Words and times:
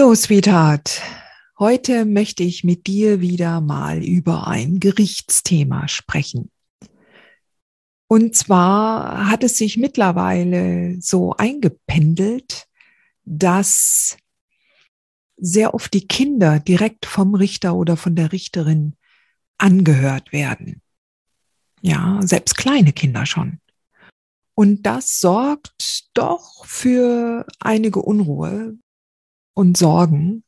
So, 0.00 0.14
Sweetheart, 0.14 1.02
heute 1.58 2.06
möchte 2.06 2.42
ich 2.42 2.64
mit 2.64 2.86
dir 2.86 3.20
wieder 3.20 3.60
mal 3.60 4.02
über 4.02 4.46
ein 4.46 4.80
Gerichtsthema 4.80 5.88
sprechen. 5.88 6.50
Und 8.08 8.34
zwar 8.34 9.28
hat 9.28 9.44
es 9.44 9.58
sich 9.58 9.76
mittlerweile 9.76 10.98
so 11.02 11.34
eingependelt, 11.36 12.66
dass 13.26 14.16
sehr 15.36 15.74
oft 15.74 15.92
die 15.92 16.08
Kinder 16.08 16.60
direkt 16.60 17.04
vom 17.04 17.34
Richter 17.34 17.74
oder 17.74 17.98
von 17.98 18.16
der 18.16 18.32
Richterin 18.32 18.96
angehört 19.58 20.32
werden. 20.32 20.80
Ja, 21.82 22.20
selbst 22.22 22.56
kleine 22.56 22.94
Kinder 22.94 23.26
schon. 23.26 23.60
Und 24.54 24.86
das 24.86 25.20
sorgt 25.20 26.08
doch 26.14 26.64
für 26.64 27.44
einige 27.58 28.00
Unruhe, 28.00 28.78
und 29.60 29.76
Sorgen 29.76 30.42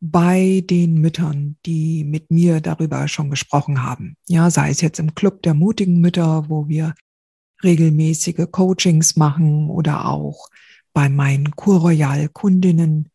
bei 0.00 0.64
den 0.64 0.94
Müttern, 0.94 1.58
die 1.66 2.04
mit 2.04 2.30
mir 2.30 2.62
darüber 2.62 3.06
schon 3.06 3.28
gesprochen 3.28 3.82
haben. 3.82 4.16
Ja, 4.26 4.50
sei 4.50 4.70
es 4.70 4.80
jetzt 4.80 4.98
im 4.98 5.14
Club 5.14 5.42
der 5.42 5.52
mutigen 5.52 6.00
Mütter, 6.00 6.48
wo 6.48 6.68
wir 6.68 6.94
regelmäßige 7.62 8.46
Coachings 8.50 9.16
machen 9.16 9.68
oder 9.68 10.06
auch 10.06 10.48
bei 10.94 11.10
meinen 11.10 11.50
Kur 11.50 11.80
Royal 11.80 12.30
Kundinnen, 12.30 13.10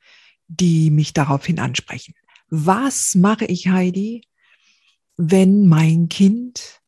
die 0.47 0.91
mich 0.91 1.13
daraufhin 1.13 1.59
ansprechen. 1.59 2.13
Was 2.49 3.15
mache 3.15 3.45
ich, 3.45 3.67
Heidi, 3.67 4.21
wenn 5.17 5.65
mein 5.65 6.07
Kind 6.07 6.81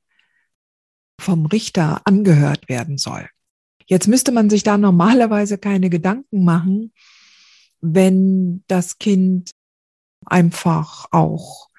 vom 1.20 1.48
Richter 1.48 2.02
angehört 2.06 2.70
werden 2.70 3.00
soll? 3.00 3.28
Jetzt 3.88 4.08
müsste 4.08 4.32
man 4.32 4.52
sich 4.52 4.62
da 4.62 4.78
normalerweise 4.78 5.58
keine 5.58 5.90
Gedanken 5.90 6.44
machen, 6.44 6.94
wenn 7.82 8.64
das 8.68 8.98
Kind 8.98 9.52
einfach 10.26 11.08
auch 11.12 11.70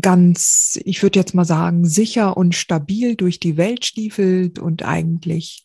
ganz, 0.00 0.78
ich 0.84 1.02
würde 1.02 1.18
jetzt 1.18 1.34
mal 1.34 1.44
sagen, 1.44 1.84
sicher 1.84 2.36
und 2.36 2.54
stabil 2.54 3.16
durch 3.16 3.40
die 3.40 3.56
Welt 3.56 3.84
stiefelt 3.84 4.58
und 4.58 4.84
eigentlich 4.84 5.64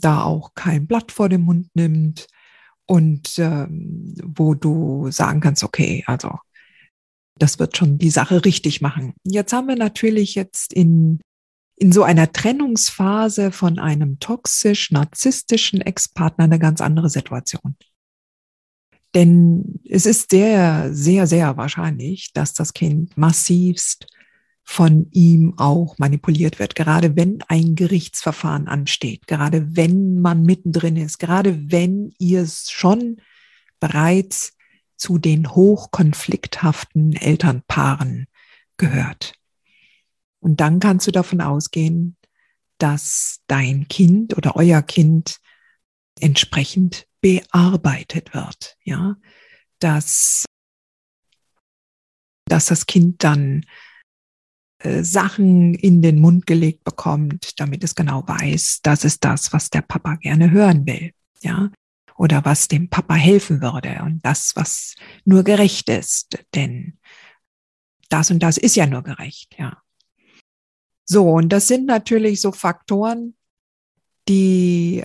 da 0.00 0.22
auch 0.22 0.54
kein 0.54 0.86
Blatt 0.86 1.12
vor 1.12 1.28
dem 1.28 1.42
Mund 1.42 1.68
nimmt 1.74 2.26
und 2.86 3.38
ähm, 3.38 4.14
wo 4.24 4.54
du 4.54 5.10
sagen 5.10 5.40
kannst, 5.40 5.62
okay, 5.62 6.02
also 6.06 6.38
das 7.38 7.58
wird 7.58 7.76
schon 7.76 7.98
die 7.98 8.10
Sache 8.10 8.44
richtig 8.44 8.80
machen. 8.80 9.14
Jetzt 9.24 9.52
haben 9.52 9.68
wir 9.68 9.76
natürlich 9.76 10.34
jetzt 10.34 10.72
in, 10.72 11.20
in 11.76 11.92
so 11.92 12.02
einer 12.02 12.32
Trennungsphase 12.32 13.52
von 13.52 13.78
einem 13.78 14.18
toxisch-narzisstischen 14.18 15.80
Ex-Partner 15.80 16.44
eine 16.44 16.58
ganz 16.58 16.80
andere 16.80 17.10
Situation. 17.10 17.76
Denn 19.14 19.80
es 19.88 20.06
ist 20.06 20.30
sehr, 20.30 20.92
sehr, 20.92 21.26
sehr 21.26 21.56
wahrscheinlich, 21.56 22.32
dass 22.32 22.54
das 22.54 22.72
Kind 22.72 23.16
massivst 23.16 24.06
von 24.62 25.08
ihm 25.10 25.54
auch 25.58 25.98
manipuliert 25.98 26.60
wird, 26.60 26.76
gerade 26.76 27.16
wenn 27.16 27.42
ein 27.48 27.74
Gerichtsverfahren 27.74 28.68
ansteht, 28.68 29.26
gerade 29.26 29.76
wenn 29.76 30.20
man 30.20 30.44
mittendrin 30.44 30.96
ist, 30.96 31.18
gerade 31.18 31.72
wenn 31.72 32.14
ihr 32.18 32.46
schon 32.46 33.20
bereits 33.80 34.56
zu 34.96 35.18
den 35.18 35.50
hochkonflikthaften 35.50 37.14
Elternpaaren 37.14 38.28
gehört. 38.76 39.34
Und 40.38 40.60
dann 40.60 40.78
kannst 40.78 41.08
du 41.08 41.10
davon 41.10 41.40
ausgehen, 41.40 42.16
dass 42.78 43.40
dein 43.48 43.88
Kind 43.88 44.36
oder 44.36 44.54
euer 44.54 44.82
Kind 44.82 45.40
entsprechend 46.20 47.06
bearbeitet 47.20 48.34
wird, 48.34 48.76
ja, 48.84 49.16
dass, 49.78 50.44
dass 52.46 52.66
das 52.66 52.86
Kind 52.86 53.22
dann 53.24 53.64
äh, 54.78 55.02
Sachen 55.02 55.74
in 55.74 56.02
den 56.02 56.20
Mund 56.20 56.46
gelegt 56.46 56.84
bekommt, 56.84 57.60
damit 57.60 57.84
es 57.84 57.94
genau 57.94 58.26
weiß, 58.26 58.80
das 58.82 59.04
ist 59.04 59.24
das, 59.24 59.52
was 59.52 59.70
der 59.70 59.82
Papa 59.82 60.16
gerne 60.16 60.50
hören 60.50 60.86
will, 60.86 61.12
ja, 61.42 61.70
oder 62.16 62.44
was 62.44 62.68
dem 62.68 62.88
Papa 62.88 63.14
helfen 63.14 63.60
würde 63.62 64.02
und 64.04 64.24
das, 64.24 64.52
was 64.56 64.94
nur 65.24 65.42
gerecht 65.42 65.88
ist, 65.88 66.44
denn 66.54 66.98
das 68.08 68.30
und 68.30 68.42
das 68.42 68.58
ist 68.58 68.76
ja 68.76 68.86
nur 68.86 69.02
gerecht, 69.02 69.56
ja. 69.58 69.82
So, 71.04 71.28
und 71.28 71.48
das 71.48 71.66
sind 71.66 71.86
natürlich 71.86 72.40
so 72.40 72.52
Faktoren, 72.52 73.36
die 74.28 75.04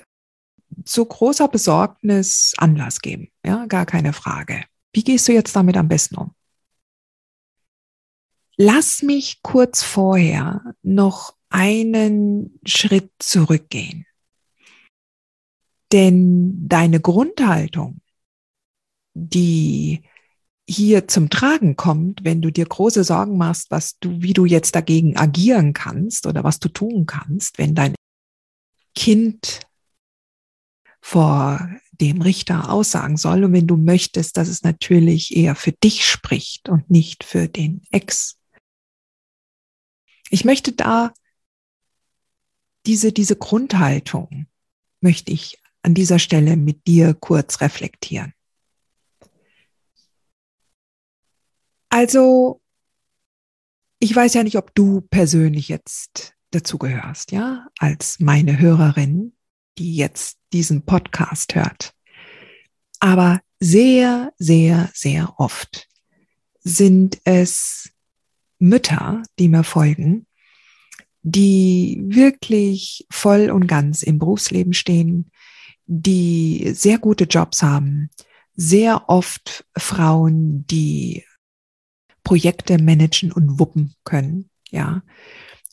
zu 0.84 1.06
großer 1.06 1.48
Besorgnis 1.48 2.54
Anlass 2.58 3.02
geben. 3.02 3.30
Ja, 3.46 3.66
gar 3.66 3.86
keine 3.86 4.14
Frage. 4.14 4.64
Wie 4.94 5.04
gehst 5.04 5.28
du 5.28 5.34
jetzt 5.34 5.56
damit 5.56 5.78
am 5.78 5.88
besten 5.88 6.16
um? 6.16 6.36
Lass 8.58 9.02
mich 9.02 9.42
kurz 9.42 9.84
vorher 9.84 10.74
noch 10.82 11.36
einen 11.50 12.60
Schritt 12.66 13.12
zurückgehen. 13.20 14.06
Denn 15.92 16.68
deine 16.68 17.00
Grundhaltung, 17.00 18.02
die 19.14 20.04
hier 20.68 21.08
zum 21.08 21.30
Tragen 21.30 21.76
kommt, 21.76 22.24
wenn 22.24 22.42
du 22.42 22.52
dir 22.52 22.66
große 22.66 23.04
Sorgen 23.04 23.38
machst, 23.38 23.70
was 23.70 24.00
du, 24.00 24.22
wie 24.22 24.34
du 24.34 24.46
jetzt 24.46 24.76
dagegen 24.76 25.16
agieren 25.16 25.74
kannst 25.74 26.26
oder 26.26 26.44
was 26.44 26.60
du 26.60 26.70
tun 26.70 27.06
kannst, 27.06 27.58
wenn 27.60 27.76
dein 27.76 27.94
Kind 28.96 29.62
vor 31.06 31.70
dem 31.92 32.20
Richter 32.24 32.72
aussagen 32.72 33.16
soll. 33.16 33.44
Und 33.44 33.54
wenn 33.54 33.68
du 33.68 33.78
möchtest, 33.78 34.38
dass 34.38 34.48
es 34.48 34.64
natürlich 34.64 35.36
eher 35.36 35.54
für 35.54 35.72
dich 35.72 36.04
spricht 36.04 36.68
und 36.68 36.90
nicht 36.90 37.24
für 37.24 37.48
den 37.48 37.84
Ex. 37.92 38.40
Ich 40.32 40.46
möchte 40.46 40.72
da 40.72 41.14
diese, 42.88 43.14
diese 43.14 43.36
Grundhaltung 43.36 44.48
möchte 45.00 45.32
ich 45.32 45.62
an 45.84 45.94
dieser 45.94 46.18
Stelle 46.18 46.58
mit 46.58 46.88
dir 46.88 47.14
kurz 47.14 47.62
reflektieren. 47.62 48.34
Also, 51.90 52.64
ich 54.00 54.16
weiß 54.16 54.34
ja 54.34 54.42
nicht, 54.42 54.58
ob 54.58 54.74
du 54.74 55.02
persönlich 55.02 55.68
jetzt 55.70 56.34
dazugehörst, 56.50 57.32
ja, 57.32 57.68
als 57.78 58.20
meine 58.20 58.58
Hörerin 58.58 59.35
die 59.78 59.96
jetzt 59.96 60.38
diesen 60.54 60.86
Podcast 60.86 61.56
hört. 61.56 61.94
Aber 63.00 63.42
sehr, 63.60 64.34
sehr, 64.38 64.90
sehr 64.94 65.34
oft 65.38 65.88
sind 66.60 67.20
es 67.24 67.92
Mütter, 68.60 69.22
die 69.38 69.50
mir 69.50 69.64
folgen, 69.64 70.26
die 71.22 72.04
wirklich 72.06 73.06
voll 73.10 73.50
und 73.50 73.68
ganz 73.68 74.02
im 74.04 74.20
Berufsleben 74.20 74.74
stehen, 74.74 75.32
die 75.86 76.72
sehr 76.74 76.98
gute 77.00 77.26
Jobs 77.26 77.62
haben, 77.62 78.10
sehr 78.56 79.10
oft 79.10 79.66
Frauen, 79.78 80.66
die 80.68 81.24
Projekte 82.24 82.82
managen 82.82 83.32
und 83.32 83.60
wuppen 83.60 83.94
können, 84.04 84.50
ja, 84.70 85.04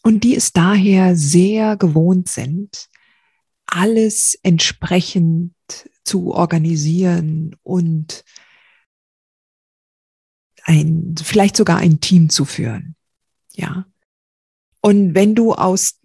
und 0.03 0.25
die 0.25 0.37
es 0.37 0.53
daher 0.53 1.17
sehr 1.17 1.77
gewohnt 1.77 2.29
sind, 2.29 2.89
alles 3.67 4.39
entsprechend 4.43 5.55
zu 6.05 6.33
organisieren 6.35 7.57
und 7.63 8.25
ein, 10.65 11.15
vielleicht 11.23 11.57
sogar 11.57 11.79
ein 11.79 12.01
Team 12.01 12.29
zu 12.29 12.45
führen. 12.45 12.97
Ja. 13.53 13.87
Und 14.81 15.15
wenn 15.15 15.35
du 15.35 15.55
aus 15.55 15.99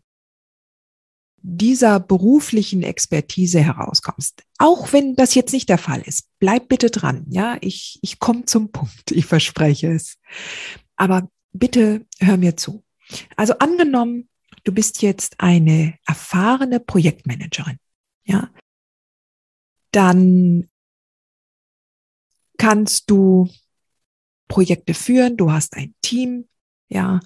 dieser 1.41 1.99
beruflichen 1.99 2.83
Expertise 2.83 3.61
herauskommst, 3.61 4.43
auch 4.57 4.91
wenn 4.91 5.15
das 5.15 5.33
jetzt 5.33 5.53
nicht 5.53 5.69
der 5.69 5.77
Fall 5.77 6.01
ist, 6.01 6.27
bleib 6.39 6.67
bitte 6.67 6.89
dran. 6.89 7.25
Ja, 7.29 7.57
ich, 7.61 7.99
ich 8.01 8.19
komme 8.19 8.45
zum 8.45 8.71
Punkt. 8.71 9.11
Ich 9.11 9.25
verspreche 9.25 9.91
es. 9.91 10.17
Aber 10.95 11.29
bitte 11.53 12.05
hör 12.19 12.37
mir 12.37 12.57
zu. 12.57 12.83
Also 13.35 13.53
angenommen, 13.59 14.29
du 14.67 14.73
bist 14.73 15.01
jetzt 15.01 15.39
eine 15.39 15.97
erfahrene 16.05 16.81
Projektmanagerin. 16.81 17.77
Ja, 18.25 18.49
dann 19.91 20.67
kannst 22.57 23.09
du 23.09 23.49
Projekte 24.49 24.93
führen, 24.93 25.37
du 25.37 25.51
hast 25.51 25.77
ein 25.77 25.95
Team, 26.01 26.49
ja, 26.89 27.21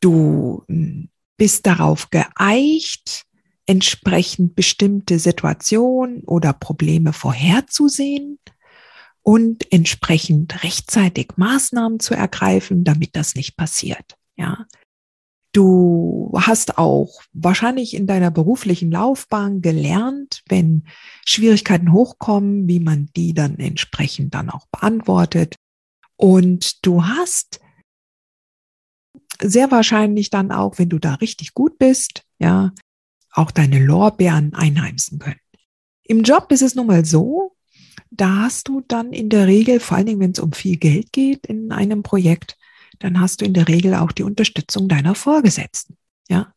du 0.00 0.64
hm, 0.68 1.08
bist 1.38 1.66
darauf 1.66 2.10
geeicht, 2.10 3.24
entsprechend 3.66 4.54
bestimmte 4.54 5.18
Situationen 5.18 6.22
oder 6.24 6.52
Probleme 6.52 7.14
vorherzusehen 7.14 8.38
und 9.22 9.72
entsprechend 9.72 10.62
rechtzeitig 10.64 11.32
Maßnahmen 11.36 11.98
zu 11.98 12.12
ergreifen, 12.12 12.84
damit 12.84 13.16
das 13.16 13.34
nicht 13.34 13.56
passiert. 13.56 14.16
Ja. 14.36 14.66
Du 15.54 16.32
hast 16.34 16.78
auch 16.78 17.22
wahrscheinlich 17.32 17.94
in 17.94 18.08
deiner 18.08 18.32
beruflichen 18.32 18.90
Laufbahn 18.90 19.62
gelernt, 19.62 20.42
wenn 20.48 20.82
Schwierigkeiten 21.24 21.92
hochkommen, 21.92 22.66
wie 22.66 22.80
man 22.80 23.08
die 23.14 23.34
dann 23.34 23.60
entsprechend 23.60 24.34
dann 24.34 24.50
auch 24.50 24.66
beantwortet. 24.66 25.54
Und 26.16 26.84
du 26.84 27.04
hast 27.04 27.60
sehr 29.40 29.70
wahrscheinlich 29.70 30.28
dann 30.28 30.50
auch, 30.50 30.78
wenn 30.78 30.88
du 30.88 30.98
da 30.98 31.14
richtig 31.14 31.54
gut 31.54 31.78
bist, 31.78 32.24
ja, 32.40 32.72
auch 33.30 33.52
deine 33.52 33.78
Lorbeeren 33.78 34.54
einheimsen 34.54 35.20
können. 35.20 35.40
Im 36.02 36.24
Job 36.24 36.50
ist 36.50 36.62
es 36.62 36.74
nun 36.74 36.88
mal 36.88 37.04
so, 37.04 37.54
da 38.10 38.42
hast 38.42 38.66
du 38.66 38.80
dann 38.80 39.12
in 39.12 39.28
der 39.28 39.46
Regel, 39.46 39.78
vor 39.78 39.98
allen 39.98 40.06
Dingen, 40.06 40.20
wenn 40.20 40.32
es 40.32 40.40
um 40.40 40.52
viel 40.52 40.78
Geld 40.78 41.12
geht 41.12 41.46
in 41.46 41.70
einem 41.70 42.02
Projekt, 42.02 42.56
dann 42.98 43.20
hast 43.20 43.40
du 43.40 43.44
in 43.44 43.54
der 43.54 43.68
Regel 43.68 43.94
auch 43.94 44.12
die 44.12 44.22
Unterstützung 44.22 44.88
deiner 44.88 45.14
Vorgesetzten. 45.14 45.96
Ja, 46.28 46.54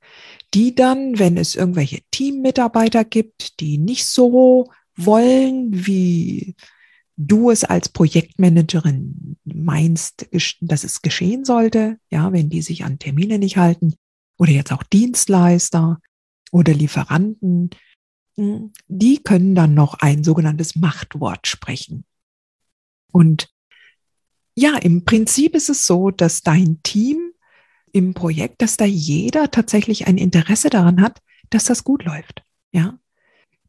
die 0.53 0.75
dann, 0.75 1.19
wenn 1.19 1.35
es 1.35 1.55
irgendwelche 1.55 2.01
Teammitarbeiter 2.11 3.03
gibt, 3.03 3.59
die 3.59 3.77
nicht 3.77 4.05
so 4.05 4.71
wollen, 4.95 5.85
wie 5.85 6.55
du 7.17 7.51
es 7.51 7.63
als 7.63 7.89
Projektmanagerin 7.89 9.37
meinst, 9.43 10.27
dass 10.61 10.83
es 10.83 11.01
geschehen 11.01 11.43
sollte, 11.43 11.97
ja, 12.09 12.31
wenn 12.31 12.49
die 12.49 12.61
sich 12.61 12.85
an 12.85 12.99
Termine 12.99 13.39
nicht 13.39 13.57
halten, 13.57 13.95
oder 14.37 14.51
jetzt 14.51 14.71
auch 14.71 14.83
Dienstleister 14.83 15.99
oder 16.51 16.73
Lieferanten, 16.73 17.71
hm, 18.35 18.71
die 18.87 19.17
können 19.17 19.55
dann 19.55 19.73
noch 19.73 19.95
ein 19.95 20.23
sogenanntes 20.23 20.75
Machtwort 20.75 21.47
sprechen. 21.47 22.05
Und 23.11 23.49
ja, 24.57 24.75
im 24.75 25.05
Prinzip 25.05 25.53
ist 25.53 25.69
es 25.69 25.85
so, 25.85 26.09
dass 26.09 26.41
dein 26.41 26.81
Team 26.81 27.31
im 27.91 28.15
Projekt, 28.15 28.63
dass 28.63 28.75
da 28.75 28.85
jeder 28.85 29.51
tatsächlich 29.51 30.07
ein 30.07 30.17
Interesse 30.17 30.71
daran 30.71 30.99
hat, 30.99 31.19
dass 31.51 31.65
das 31.65 31.83
gut 31.83 32.03
läuft. 32.03 32.41
Ja, 32.71 32.97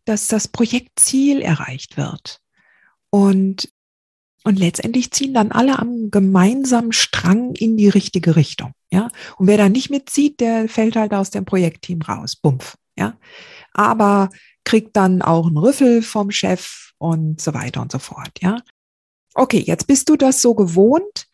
dass 0.06 0.28
das 0.28 0.48
Projektziel 0.48 1.42
erreicht 1.42 1.98
wird. 1.98 2.40
Und, 3.10 3.70
und 4.44 4.58
letztendlich 4.58 5.10
ziehen 5.10 5.34
dann 5.34 5.52
alle 5.52 5.78
am 5.78 6.10
gemeinsamen 6.10 6.92
Strang 6.92 7.54
in 7.54 7.76
die 7.76 7.90
richtige 7.90 8.34
Richtung. 8.34 8.72
Ja, 8.90 9.10
und 9.36 9.46
wer 9.46 9.58
da 9.58 9.68
nicht 9.68 9.90
mitzieht, 9.90 10.40
der 10.40 10.70
fällt 10.70 10.96
halt 10.96 11.12
aus 11.12 11.28
dem 11.28 11.44
Projektteam 11.44 12.00
raus. 12.00 12.34
Bumpf. 12.34 12.76
Ja, 12.96 13.18
aber 13.74 14.30
kriegt 14.64 14.96
dann 14.96 15.20
auch 15.20 15.48
einen 15.48 15.58
Rüffel 15.58 16.00
vom 16.00 16.30
Chef 16.30 16.92
und 16.96 17.42
so 17.42 17.52
weiter 17.52 17.82
und 17.82 17.92
so 17.92 17.98
fort. 17.98 18.32
Ja, 18.40 18.62
okay, 19.38 19.62
jetzt 19.64 19.86
bist 19.86 20.08
du 20.08 20.16
das 20.16 20.40
so 20.40 20.54
gewohnt. 20.54 21.26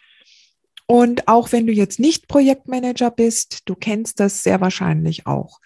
Und 0.86 1.28
auch 1.28 1.52
wenn 1.52 1.66
du 1.66 1.72
jetzt 1.72 1.98
nicht 1.98 2.28
Projektmanager 2.28 3.10
bist, 3.10 3.62
du 3.64 3.74
kennst 3.74 4.20
das 4.20 4.42
sehr 4.42 4.60
wahrscheinlich 4.60 5.26
auch 5.26 5.60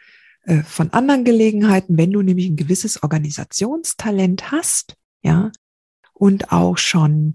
äh, 0.45 0.63
von 0.63 0.93
anderen 0.93 1.25
Gelegenheiten, 1.25 1.99
wenn 1.99 2.13
du 2.13 2.23
nämlich 2.23 2.49
ein 2.49 2.57
gewisses 2.57 3.03
Organisationstalent 3.03 4.53
hast, 4.53 4.95
ja, 5.23 5.51
und 6.15 6.53
auch 6.53 6.79
schon 6.79 7.35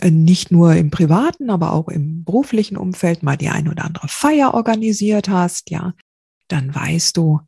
äh, 0.00 0.10
nicht 0.10 0.50
nur 0.50 0.74
im 0.74 0.90
privaten, 0.90 1.50
aber 1.50 1.72
auch 1.72 1.88
im 1.88 2.24
beruflichen 2.24 2.76
Umfeld 2.76 3.22
mal 3.22 3.36
die 3.36 3.48
ein 3.48 3.68
oder 3.68 3.84
andere 3.84 4.08
Feier 4.08 4.54
organisiert 4.54 5.28
hast, 5.28 5.70
ja, 5.70 5.92
dann 6.48 6.74
weißt 6.74 7.16
du, 7.16 7.40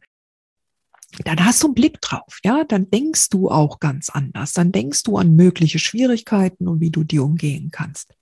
dann 1.24 1.44
hast 1.44 1.62
du 1.62 1.68
einen 1.68 1.74
Blick 1.74 2.00
drauf, 2.00 2.38
ja, 2.44 2.64
dann 2.64 2.90
denkst 2.90 3.30
du 3.30 3.50
auch 3.50 3.80
ganz 3.80 4.10
anders, 4.10 4.52
dann 4.52 4.72
denkst 4.72 5.02
du 5.04 5.16
an 5.16 5.34
mögliche 5.34 5.78
Schwierigkeiten 5.78 6.68
und 6.68 6.80
wie 6.80 6.90
du 6.90 7.04
die 7.04 7.18
umgehen 7.18 7.70
kannst. 7.70 8.14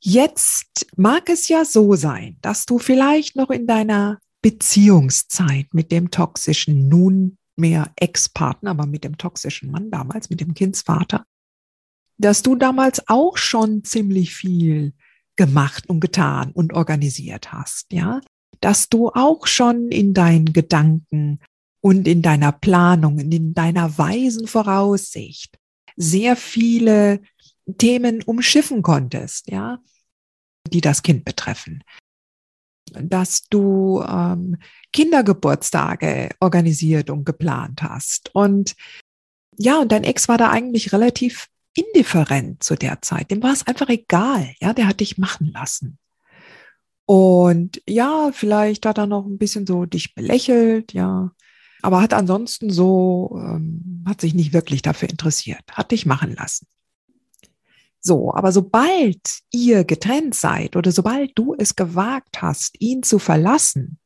Jetzt 0.00 0.86
mag 0.96 1.28
es 1.30 1.48
ja 1.48 1.64
so 1.64 1.94
sein, 1.94 2.36
dass 2.42 2.66
du 2.66 2.78
vielleicht 2.78 3.36
noch 3.36 3.50
in 3.50 3.66
deiner 3.66 4.18
Beziehungszeit 4.42 5.72
mit 5.72 5.90
dem 5.90 6.10
toxischen, 6.10 6.88
nunmehr 6.88 7.92
Ex-Partner, 7.96 8.70
aber 8.70 8.86
mit 8.86 9.04
dem 9.04 9.18
toxischen 9.18 9.70
Mann 9.70 9.90
damals, 9.90 10.30
mit 10.30 10.40
dem 10.40 10.54
Kindsvater, 10.54 11.24
dass 12.18 12.42
du 12.42 12.54
damals 12.54 13.08
auch 13.08 13.36
schon 13.36 13.84
ziemlich 13.84 14.34
viel 14.34 14.92
gemacht 15.36 15.88
und 15.88 16.00
getan 16.00 16.52
und 16.52 16.72
organisiert 16.72 17.52
hast, 17.52 17.92
ja, 17.92 18.20
dass 18.60 18.88
du 18.88 19.10
auch 19.10 19.46
schon 19.46 19.90
in 19.90 20.14
deinen 20.14 20.52
Gedanken 20.52 21.40
und 21.80 22.08
in 22.08 22.22
deiner 22.22 22.52
Planung, 22.52 23.18
in 23.18 23.54
deiner 23.54 23.96
weisen 23.98 24.46
Voraussicht 24.46 25.58
sehr 25.96 26.36
viele 26.36 27.20
Themen 27.78 28.22
umschiffen 28.22 28.82
konntest, 28.82 29.50
ja, 29.50 29.78
die 30.72 30.80
das 30.80 31.02
Kind 31.02 31.24
betreffen. 31.24 31.82
Dass 32.92 33.48
du 33.48 34.02
ähm, 34.02 34.58
Kindergeburtstage 34.92 36.30
organisiert 36.40 37.10
und 37.10 37.24
geplant 37.24 37.82
hast. 37.82 38.34
Und 38.34 38.76
ja, 39.58 39.80
und 39.80 39.90
dein 39.90 40.04
Ex 40.04 40.28
war 40.28 40.38
da 40.38 40.50
eigentlich 40.50 40.92
relativ 40.92 41.48
indifferent 41.74 42.62
zu 42.62 42.74
der 42.74 43.02
Zeit. 43.02 43.30
Dem 43.30 43.42
war 43.42 43.52
es 43.52 43.66
einfach 43.66 43.88
egal. 43.88 44.54
Ja, 44.60 44.72
der 44.72 44.86
hat 44.86 45.00
dich 45.00 45.18
machen 45.18 45.52
lassen. 45.52 45.98
Und 47.06 47.80
ja, 47.88 48.30
vielleicht 48.32 48.84
hat 48.84 48.98
er 48.98 49.06
noch 49.06 49.24
ein 49.26 49.38
bisschen 49.38 49.66
so 49.66 49.86
dich 49.86 50.14
belächelt, 50.14 50.92
ja. 50.92 51.30
Aber 51.82 52.02
hat 52.02 52.12
ansonsten 52.12 52.68
so, 52.68 53.38
ähm, 53.40 54.04
hat 54.06 54.20
sich 54.20 54.34
nicht 54.34 54.52
wirklich 54.52 54.82
dafür 54.82 55.08
interessiert, 55.08 55.62
hat 55.70 55.92
dich 55.92 56.04
machen 56.04 56.34
lassen. 56.34 56.66
So, 58.00 58.34
aber 58.34 58.50
sobald 58.50 59.40
ihr 59.52 59.84
getrennt 59.84 60.34
seid 60.34 60.76
oder 60.76 60.90
sobald 60.90 61.32
du 61.36 61.54
es 61.56 61.76
gewagt 61.76 62.42
hast, 62.42 62.80
ihn 62.80 63.04
zu 63.04 63.18
verlassen, 63.20 63.98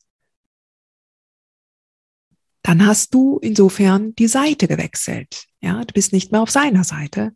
dann 2.63 2.87
hast 2.87 3.15
du 3.15 3.39
insofern 3.39 4.15
die 4.15 4.29
Seite 4.29 4.69
gewechselt. 4.69 5.47
Ja, 5.63 5.83
du 5.85 5.95
bist 5.95 6.13
nicht 6.13 6.33
mehr 6.33 6.43
auf 6.43 6.51
seiner 6.51 6.85
Seite. 6.85 7.35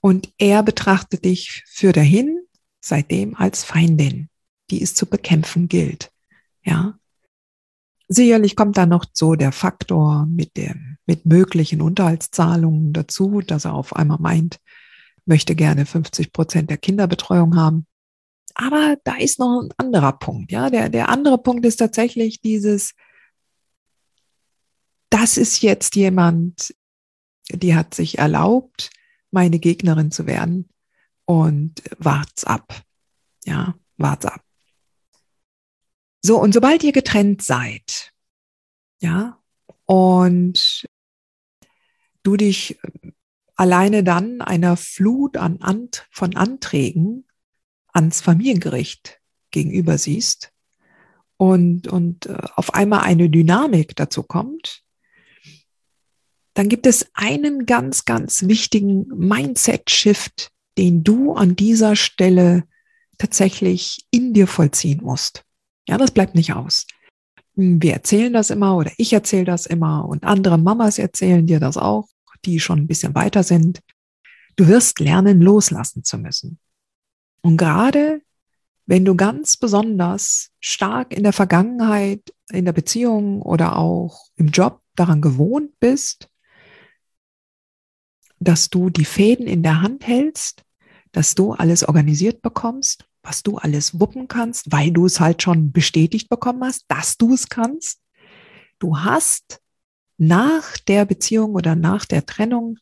Und 0.00 0.32
er 0.36 0.62
betrachtet 0.62 1.24
dich 1.24 1.62
für 1.66 1.92
dahin 1.92 2.40
seitdem 2.80 3.34
als 3.36 3.64
Feindin 3.64 4.28
die 4.72 4.82
es 4.82 4.94
zu 4.94 5.06
bekämpfen 5.06 5.68
gilt. 5.68 6.10
Ja. 6.64 6.98
Sicherlich 8.08 8.56
kommt 8.56 8.76
da 8.76 8.86
noch 8.86 9.04
so 9.12 9.34
der 9.34 9.52
Faktor 9.52 10.26
mit 10.26 10.56
dem, 10.56 10.96
mit 11.06 11.26
möglichen 11.26 11.80
Unterhaltszahlungen 11.80 12.92
dazu, 12.92 13.40
dass 13.40 13.66
er 13.66 13.74
auf 13.74 13.94
einmal 13.94 14.18
meint, 14.18 14.58
möchte 15.24 15.54
gerne 15.54 15.86
50 15.86 16.32
Prozent 16.32 16.70
der 16.70 16.78
Kinderbetreuung 16.78 17.56
haben. 17.56 17.86
Aber 18.54 18.96
da 19.04 19.16
ist 19.16 19.38
noch 19.38 19.62
ein 19.62 19.72
anderer 19.76 20.12
Punkt. 20.12 20.50
Ja, 20.52 20.68
der, 20.68 20.88
der 20.88 21.08
andere 21.08 21.38
Punkt 21.38 21.64
ist 21.64 21.76
tatsächlich 21.76 22.40
dieses, 22.40 22.94
das 25.10 25.36
ist 25.36 25.62
jetzt 25.62 25.96
jemand, 25.96 26.74
die 27.50 27.74
hat 27.74 27.94
sich 27.94 28.18
erlaubt, 28.18 28.90
meine 29.30 29.58
Gegnerin 29.58 30.10
zu 30.10 30.26
werden 30.26 30.68
und 31.24 31.82
wart's 31.98 32.44
ab. 32.44 32.82
Ja, 33.44 33.74
wart's 33.96 34.26
ab. 34.26 34.42
So, 36.22 36.40
und 36.40 36.54
sobald 36.54 36.84
ihr 36.84 36.92
getrennt 36.92 37.42
seid, 37.42 38.12
ja, 39.00 39.40
und 39.86 40.86
du 42.22 42.36
dich 42.36 42.78
alleine 43.56 44.04
dann 44.04 44.40
einer 44.40 44.76
Flut 44.76 45.36
an 45.36 45.60
Ant 45.60 46.06
von 46.10 46.36
Anträgen 46.36 47.26
ans 47.92 48.20
Familiengericht 48.20 49.20
gegenüber 49.50 49.98
siehst 49.98 50.52
und, 51.36 51.88
und 51.88 52.26
äh, 52.26 52.38
auf 52.54 52.74
einmal 52.74 53.00
eine 53.00 53.28
Dynamik 53.28 53.96
dazu 53.96 54.22
kommt, 54.22 54.82
dann 56.54 56.68
gibt 56.68 56.86
es 56.86 57.10
einen 57.14 57.66
ganz, 57.66 58.04
ganz 58.04 58.46
wichtigen 58.46 59.06
Mindset-Shift, 59.08 60.50
den 60.78 61.02
du 61.02 61.34
an 61.34 61.56
dieser 61.56 61.96
Stelle 61.96 62.64
tatsächlich 63.18 64.06
in 64.10 64.34
dir 64.34 64.46
vollziehen 64.46 65.02
musst. 65.02 65.44
Ja, 65.88 65.98
das 65.98 66.10
bleibt 66.10 66.34
nicht 66.34 66.52
aus. 66.52 66.86
Wir 67.54 67.92
erzählen 67.92 68.32
das 68.32 68.50
immer 68.50 68.76
oder 68.76 68.92
ich 68.96 69.12
erzähle 69.12 69.44
das 69.44 69.66
immer 69.66 70.08
und 70.08 70.24
andere 70.24 70.58
Mamas 70.58 70.98
erzählen 70.98 71.46
dir 71.46 71.60
das 71.60 71.76
auch, 71.76 72.08
die 72.44 72.60
schon 72.60 72.80
ein 72.80 72.86
bisschen 72.86 73.14
weiter 73.14 73.42
sind. 73.42 73.80
Du 74.56 74.68
wirst 74.68 75.00
lernen, 75.00 75.40
loslassen 75.40 76.04
zu 76.04 76.18
müssen. 76.18 76.58
Und 77.42 77.56
gerade 77.56 78.22
wenn 78.86 79.04
du 79.04 79.14
ganz 79.14 79.56
besonders 79.56 80.50
stark 80.60 81.12
in 81.12 81.22
der 81.22 81.32
Vergangenheit, 81.32 82.34
in 82.50 82.64
der 82.64 82.72
Beziehung 82.72 83.42
oder 83.42 83.76
auch 83.76 84.26
im 84.36 84.48
Job 84.48 84.80
daran 84.94 85.20
gewohnt 85.20 85.78
bist, 85.78 86.28
dass 88.40 88.70
du 88.70 88.90
die 88.90 89.04
Fäden 89.04 89.46
in 89.46 89.62
der 89.62 89.80
Hand 89.82 90.06
hältst, 90.06 90.64
dass 91.12 91.34
du 91.34 91.52
alles 91.52 91.84
organisiert 91.84 92.42
bekommst, 92.42 93.06
was 93.22 93.42
du 93.42 93.56
alles 93.56 93.98
wuppen 94.00 94.28
kannst, 94.28 94.72
weil 94.72 94.90
du 94.90 95.06
es 95.06 95.20
halt 95.20 95.42
schon 95.42 95.72
bestätigt 95.72 96.28
bekommen 96.28 96.64
hast, 96.64 96.84
dass 96.88 97.16
du 97.16 97.34
es 97.34 97.48
kannst. 97.48 98.00
Du 98.78 98.98
hast 98.98 99.60
nach 100.18 100.76
der 100.78 101.04
Beziehung 101.04 101.54
oder 101.54 101.74
nach 101.74 102.04
der 102.04 102.26
Trennung 102.26 102.78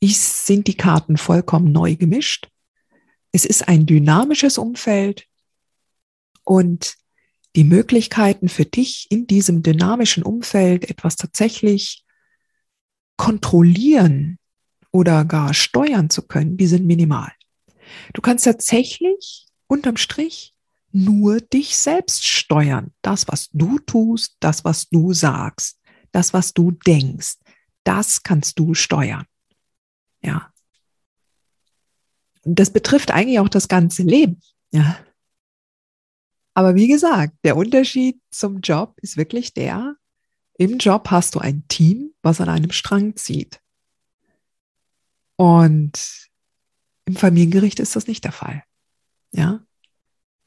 ich, 0.00 0.18
sind 0.18 0.66
die 0.66 0.76
Karten 0.76 1.16
vollkommen 1.18 1.72
neu 1.72 1.94
gemischt. 1.94 2.48
Es 3.32 3.44
ist 3.44 3.68
ein 3.68 3.86
dynamisches 3.86 4.58
Umfeld 4.58 5.26
und 6.42 6.96
die 7.54 7.64
Möglichkeiten 7.64 8.48
für 8.48 8.64
dich 8.64 9.06
in 9.10 9.26
diesem 9.26 9.62
dynamischen 9.62 10.22
Umfeld 10.22 10.88
etwas 10.88 11.16
tatsächlich 11.16 12.04
kontrollieren 13.16 14.39
oder 14.92 15.24
gar 15.24 15.54
steuern 15.54 16.10
zu 16.10 16.22
können, 16.22 16.56
die 16.56 16.66
sind 16.66 16.86
minimal. 16.86 17.30
Du 18.12 18.20
kannst 18.20 18.44
tatsächlich 18.44 19.46
unterm 19.66 19.96
Strich 19.96 20.54
nur 20.92 21.40
dich 21.40 21.76
selbst 21.76 22.26
steuern. 22.26 22.92
Das, 23.02 23.28
was 23.28 23.48
du 23.52 23.78
tust, 23.78 24.36
das, 24.40 24.64
was 24.64 24.88
du 24.88 25.12
sagst, 25.12 25.78
das, 26.12 26.32
was 26.32 26.52
du 26.52 26.72
denkst, 26.72 27.36
das 27.84 28.22
kannst 28.22 28.58
du 28.58 28.74
steuern. 28.74 29.26
Ja. 30.22 30.52
Das 32.42 32.72
betrifft 32.72 33.10
eigentlich 33.10 33.38
auch 33.38 33.48
das 33.48 33.68
ganze 33.68 34.02
Leben. 34.02 34.40
Ja. 34.72 34.98
Aber 36.54 36.74
wie 36.74 36.88
gesagt, 36.88 37.34
der 37.44 37.56
Unterschied 37.56 38.20
zum 38.30 38.60
Job 38.60 38.94
ist 39.00 39.16
wirklich 39.16 39.54
der, 39.54 39.96
im 40.54 40.78
Job 40.78 41.10
hast 41.10 41.36
du 41.36 41.38
ein 41.38 41.66
Team, 41.68 42.12
was 42.22 42.40
an 42.40 42.48
einem 42.48 42.72
Strang 42.72 43.16
zieht. 43.16 43.60
Und 45.40 46.28
im 47.06 47.16
Familiengericht 47.16 47.80
ist 47.80 47.96
das 47.96 48.06
nicht 48.06 48.24
der 48.24 48.32
Fall. 48.32 48.62
Ja. 49.32 49.64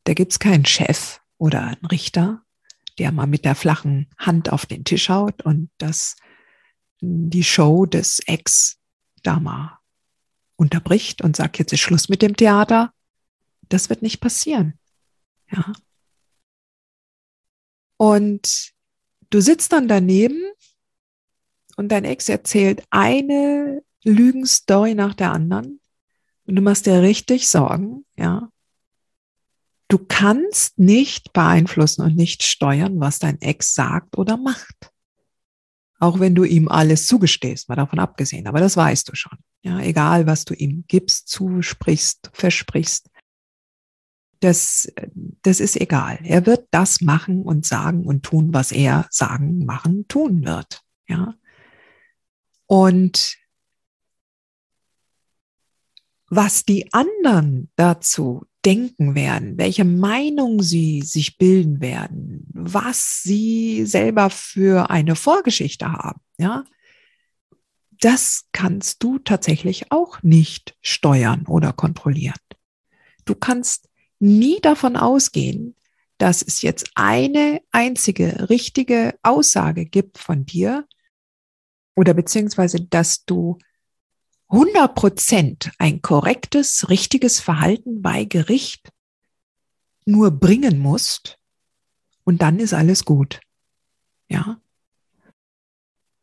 Da 0.03 0.13
gibt 0.13 0.33
es 0.33 0.37
keinen 0.37 0.65
Chef 0.65 1.19
oder 1.39 1.63
einen 1.63 1.85
Richter, 1.87 2.43
der 2.99 3.11
mal 3.11 3.25
mit 3.25 3.43
der 3.43 3.55
flachen 3.55 4.07
Hand 4.19 4.51
auf 4.51 4.67
den 4.67 4.83
Tisch 4.83 5.09
haut 5.09 5.41
und 5.41 5.71
das 5.79 6.15
die 7.01 7.43
Show 7.43 7.87
des 7.87 8.19
Ex 8.27 8.77
da 9.23 9.39
mal 9.39 9.79
unterbricht 10.57 11.23
und 11.23 11.35
sagt, 11.35 11.57
jetzt 11.57 11.73
ist 11.73 11.79
Schluss 11.79 12.07
mit 12.07 12.21
dem 12.21 12.35
Theater. 12.35 12.93
Das 13.69 13.89
wird 13.89 14.03
nicht 14.03 14.21
passieren. 14.21 14.77
Ja. 15.49 15.73
Und 17.97 18.73
du 19.31 19.41
sitzt 19.41 19.71
dann 19.71 19.87
daneben 19.87 20.39
und 21.77 21.89
dein 21.89 22.05
Ex 22.05 22.29
erzählt 22.29 22.83
eine 22.91 23.81
Lügenstory 24.03 24.95
nach 24.95 25.13
der 25.13 25.31
anderen 25.31 25.79
und 26.45 26.55
du 26.55 26.61
machst 26.61 26.85
dir 26.85 27.01
richtig 27.01 27.47
Sorgen, 27.47 28.05
ja. 28.17 28.49
Du 29.89 29.97
kannst 29.99 30.79
nicht 30.79 31.33
beeinflussen 31.33 32.01
und 32.01 32.15
nicht 32.15 32.41
steuern, 32.41 32.99
was 32.99 33.19
dein 33.19 33.39
Ex 33.41 33.73
sagt 33.73 34.17
oder 34.17 34.37
macht. 34.37 34.91
Auch 35.99 36.19
wenn 36.19 36.35
du 36.35 36.43
ihm 36.43 36.67
alles 36.67 37.05
zugestehst, 37.05 37.69
mal 37.69 37.75
davon 37.75 37.99
abgesehen, 37.99 38.47
aber 38.47 38.59
das 38.59 38.75
weißt 38.75 39.07
du 39.09 39.15
schon. 39.15 39.37
Ja, 39.61 39.79
egal 39.79 40.25
was 40.25 40.45
du 40.45 40.53
ihm 40.53 40.83
gibst, 40.87 41.29
zusprichst, 41.29 42.29
versprichst. 42.33 43.09
Das, 44.41 44.91
das 45.43 45.61
ist 45.61 45.79
egal. 45.79 46.19
Er 46.23 46.45
wird 46.45 46.67
das 46.71 46.99
machen 46.99 47.43
und 47.43 47.65
sagen 47.65 48.05
und 48.05 48.23
tun, 48.23 48.53
was 48.53 48.73
er 48.73 49.07
sagen, 49.09 49.63
machen, 49.65 50.05
tun 50.09 50.43
wird. 50.43 50.81
Ja. 51.07 51.35
Und 52.65 53.37
was 56.35 56.65
die 56.65 56.91
anderen 56.93 57.69
dazu 57.75 58.45
denken 58.65 59.15
werden, 59.15 59.57
welche 59.57 59.83
Meinung 59.85 60.61
sie 60.61 61.01
sich 61.01 61.37
bilden 61.37 61.81
werden, 61.81 62.47
was 62.53 63.21
sie 63.21 63.85
selber 63.85 64.29
für 64.29 64.89
eine 64.89 65.15
Vorgeschichte 65.15 65.91
haben, 65.91 66.21
ja, 66.37 66.63
das 67.99 68.45
kannst 68.51 69.03
du 69.03 69.17
tatsächlich 69.19 69.91
auch 69.91 70.21
nicht 70.23 70.75
steuern 70.81 71.45
oder 71.47 71.71
kontrollieren. 71.71 72.35
Du 73.25 73.35
kannst 73.35 73.89
nie 74.19 74.59
davon 74.59 74.97
ausgehen, 74.97 75.75
dass 76.17 76.41
es 76.41 76.61
jetzt 76.61 76.91
eine 76.95 77.61
einzige 77.71 78.49
richtige 78.49 79.15
Aussage 79.23 79.85
gibt 79.85 80.17
von 80.17 80.45
dir 80.45 80.85
oder 81.95 82.13
beziehungsweise, 82.13 82.81
dass 82.81 83.25
du 83.25 83.57
100 84.53 84.93
Prozent 84.93 85.71
ein 85.79 86.03
korrektes, 86.03 86.87
richtiges 86.87 87.39
Verhalten 87.39 88.03
bei 88.03 88.23
Gericht 88.25 88.87
nur 90.05 90.29
bringen 90.29 90.77
musst 90.77 91.39
und 92.23 92.43
dann 92.43 92.59
ist 92.59 92.75
alles 92.75 93.03
gut. 93.03 93.39
Ja. 94.29 94.61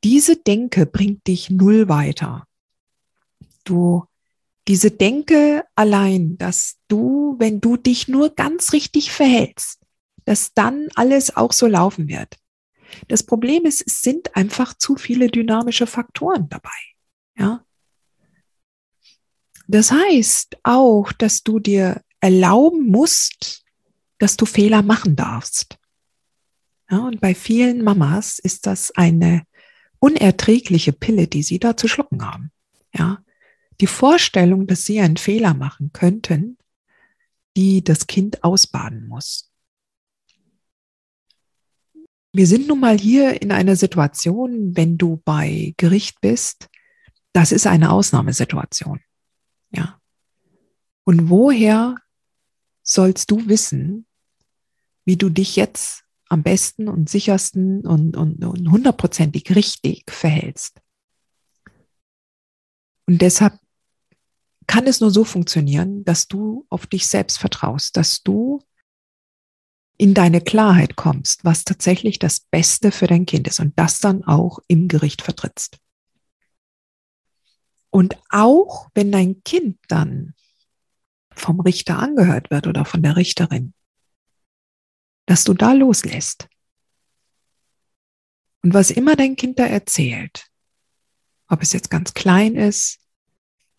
Diese 0.04 0.37
Denke 0.37 0.87
bringt 0.87 1.26
dich 1.26 1.50
null 1.50 1.88
weiter. 1.88 2.46
Du, 3.64 4.04
diese 4.68 4.92
Denke 4.92 5.64
allein, 5.75 6.38
dass 6.38 6.76
du, 6.87 7.34
wenn 7.40 7.60
du 7.60 7.76
dich 7.76 8.06
nur 8.06 8.30
ganz 8.30 8.72
richtig 8.72 9.10
verhältst, 9.10 9.80
dass 10.25 10.54
dann 10.54 10.87
alles 10.94 11.37
auch 11.37 11.52
so 11.52 11.66
laufen 11.66 12.06
wird. 12.06 12.37
Das 13.08 13.25
Problem 13.25 13.64
ist, 13.64 13.84
es 13.84 14.02
sind 14.02 14.37
einfach 14.37 14.75
zu 14.75 14.94
viele 14.94 15.26
dynamische 15.26 15.88
Faktoren 15.88 16.49
dabei. 16.49 16.70
Ja. 17.37 17.64
Das 19.71 19.93
heißt 19.93 20.57
auch, 20.65 21.12
dass 21.12 21.45
du 21.45 21.61
dir 21.61 22.03
erlauben 22.19 22.89
musst, 22.89 23.62
dass 24.19 24.37
du 24.37 24.45
Fehler 24.45 24.83
machen 24.83 25.15
darfst. 25.15 25.79
Ja, 26.91 26.99
und 26.99 27.21
bei 27.21 27.37
vielen 27.37 27.85
Mamas 27.85 28.41
ist 28.41 28.67
das 28.67 28.91
eine 28.91 29.45
unerträgliche 30.00 30.93
Pille, 30.93 31.29
die 31.29 31.45
sie 31.45 31.61
da 31.61 31.77
zu 31.77 31.87
schlucken 31.87 32.27
haben. 32.27 32.50
Ja, 32.93 33.23
die 33.81 33.87
Vorstellung, 33.87 34.67
dass 34.67 34.85
sie 34.85 34.99
einen 34.99 35.19
Fehler 35.19 35.55
machen 35.55 35.93
könnten, 35.93 36.59
die 37.57 37.85
das 37.85 38.09
Kind 38.09 38.43
ausbaden 38.43 39.07
muss. 39.07 39.53
Wir 42.33 42.49
sind 42.49 42.67
nun 42.67 42.81
mal 42.81 42.99
hier 42.99 43.41
in 43.41 43.53
einer 43.53 43.77
Situation, 43.77 44.77
wenn 44.77 44.99
du 44.99 45.23
bei 45.25 45.75
Gericht 45.77 46.21
bist, 46.21 46.69
das 47.33 47.53
ist 47.53 47.69
eine 47.69 47.93
Ausnahmesituation. 47.93 49.00
Ja. 49.71 50.00
Und 51.05 51.31
woher 51.31 51.97
sollst 52.83 53.31
du 53.31 53.49
wissen, 53.49 54.07
wie 55.05 55.17
du 55.17 55.29
dich 55.29 55.57
jetzt 55.57 56.05
am 56.31 56.43
besten 56.43 56.89
und 56.89 57.11
sichersten 57.11 57.87
und, 57.87 58.17
und, 58.17 58.45
und 58.45 58.71
hundertprozentig 58.71 59.55
richtig 59.55 60.05
verhältst. 60.09 60.81
Und 63.07 63.21
deshalb 63.21 63.59
kann 64.69 64.87
es 64.87 65.00
nur 65.00 65.11
so 65.11 65.25
funktionieren, 65.25 66.05
dass 66.05 66.29
du 66.29 66.67
auf 66.71 66.87
dich 66.87 67.09
selbst 67.09 67.39
vertraust, 67.39 67.97
dass 67.97 68.23
du 68.23 68.62
in 69.99 70.15
deine 70.15 70.41
Klarheit 70.41 70.95
kommst, 70.95 71.45
was 71.45 71.65
tatsächlich 71.65 72.21
das 72.21 72.41
Beste 72.41 72.93
für 72.93 73.09
dein 73.09 73.27
Kind 73.27 73.49
ist 73.49 73.59
und 73.59 73.77
das 73.77 73.99
dann 73.99 74.23
auch 74.23 74.61
im 74.69 74.87
Gericht 74.87 75.23
vertrittst. 75.23 75.79
Und 77.90 78.16
auch 78.30 78.88
wenn 78.94 79.11
dein 79.11 79.42
Kind 79.42 79.78
dann 79.88 80.35
vom 81.32 81.61
Richter 81.61 81.99
angehört 81.99 82.50
wird 82.50 82.66
oder 82.66 82.85
von 82.85 83.02
der 83.02 83.16
Richterin, 83.16 83.75
dass 85.26 85.44
du 85.44 85.54
da 85.54 85.73
loslässt. 85.73 86.49
Und 88.62 88.75
was 88.75 88.90
immer 88.90 89.16
dein 89.16 89.37
Kind 89.37 89.59
da 89.59 89.66
erzählt, 89.66 90.47
ob 91.49 91.62
es 91.62 91.73
jetzt 91.73 91.90
ganz 91.90 92.14
klein 92.14 92.56
ist 92.56 92.99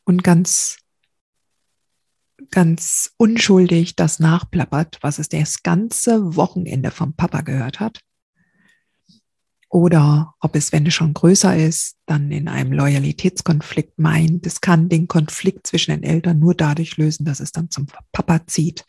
und 0.03 0.23
ganz, 0.23 0.77
ganz 2.49 3.13
unschuldig 3.17 3.95
das 3.95 4.19
nachplappert, 4.19 4.97
was 5.01 5.19
es 5.19 5.29
das 5.29 5.63
ganze 5.63 6.35
Wochenende 6.35 6.91
vom 6.91 7.15
Papa 7.15 7.41
gehört 7.41 7.79
hat, 7.79 8.01
oder 9.71 10.35
ob 10.39 10.55
es, 10.55 10.71
wenn 10.71 10.85
es 10.85 10.93
schon 10.93 11.13
größer 11.13 11.55
ist, 11.55 11.95
dann 12.05 12.31
in 12.31 12.47
einem 12.47 12.73
Loyalitätskonflikt 12.73 13.97
meint, 13.99 14.45
es 14.45 14.61
kann 14.61 14.89
den 14.89 15.07
Konflikt 15.07 15.65
zwischen 15.65 15.91
den 15.91 16.03
Eltern 16.03 16.39
nur 16.39 16.53
dadurch 16.53 16.97
lösen, 16.97 17.25
dass 17.25 17.39
es 17.39 17.51
dann 17.51 17.71
zum 17.71 17.87
Papa 18.11 18.45
zieht 18.47 18.85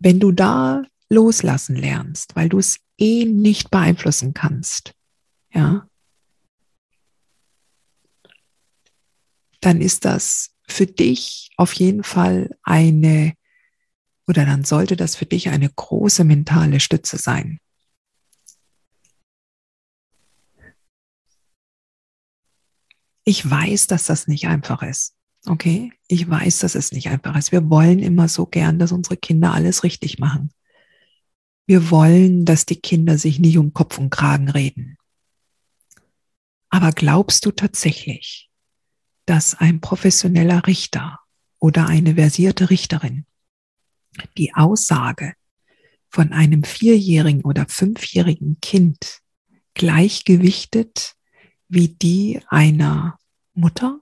wenn 0.00 0.18
du 0.18 0.32
da 0.32 0.82
loslassen 1.08 1.76
lernst, 1.76 2.34
weil 2.34 2.48
du 2.48 2.58
es 2.58 2.80
eh 2.98 3.24
nicht 3.26 3.70
beeinflussen 3.70 4.34
kannst, 4.34 4.94
ja, 5.52 5.86
dann 9.60 9.80
ist 9.80 10.06
das 10.06 10.54
für 10.66 10.86
dich 10.86 11.50
auf 11.56 11.74
jeden 11.74 12.02
Fall 12.02 12.56
eine, 12.62 13.34
oder 14.26 14.46
dann 14.46 14.64
sollte 14.64 14.96
das 14.96 15.16
für 15.16 15.26
dich 15.26 15.50
eine 15.50 15.68
große 15.68 16.24
mentale 16.24 16.80
Stütze 16.80 17.18
sein. 17.18 17.58
Ich 23.30 23.48
weiß, 23.48 23.86
dass 23.86 24.06
das 24.06 24.26
nicht 24.26 24.48
einfach 24.48 24.82
ist. 24.82 25.14
Okay, 25.46 25.92
ich 26.08 26.28
weiß, 26.28 26.58
dass 26.58 26.74
es 26.74 26.90
nicht 26.90 27.10
einfach 27.10 27.36
ist. 27.36 27.52
Wir 27.52 27.70
wollen 27.70 28.00
immer 28.00 28.26
so 28.26 28.44
gern, 28.44 28.80
dass 28.80 28.90
unsere 28.90 29.16
Kinder 29.16 29.54
alles 29.54 29.84
richtig 29.84 30.18
machen. 30.18 30.50
Wir 31.64 31.92
wollen, 31.92 32.44
dass 32.44 32.66
die 32.66 32.80
Kinder 32.80 33.18
sich 33.18 33.38
nicht 33.38 33.56
um 33.56 33.72
Kopf 33.72 33.98
und 33.98 34.10
Kragen 34.10 34.48
reden. 34.48 34.98
Aber 36.70 36.90
glaubst 36.90 37.46
du 37.46 37.52
tatsächlich, 37.52 38.50
dass 39.26 39.54
ein 39.54 39.80
professioneller 39.80 40.66
Richter 40.66 41.20
oder 41.60 41.86
eine 41.86 42.16
versierte 42.16 42.68
Richterin 42.68 43.26
die 44.38 44.56
Aussage 44.56 45.34
von 46.08 46.32
einem 46.32 46.64
vierjährigen 46.64 47.44
oder 47.44 47.66
fünfjährigen 47.68 48.58
Kind 48.60 49.20
gleichgewichtet 49.74 51.14
wie 51.68 51.86
die 51.86 52.40
einer 52.48 53.19
Mutter 53.60 54.00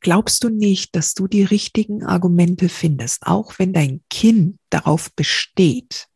glaubst 0.00 0.44
du 0.44 0.48
nicht, 0.48 0.94
dass 0.94 1.14
du 1.14 1.26
die 1.26 1.42
richtigen 1.42 2.04
Argumente 2.04 2.68
findest, 2.68 3.26
auch 3.26 3.58
wenn 3.58 3.72
dein 3.72 4.00
Kind 4.10 4.58
darauf 4.70 5.12
besteht, 5.14 6.06